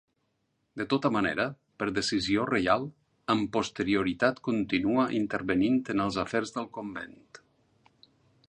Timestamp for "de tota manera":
0.81-1.43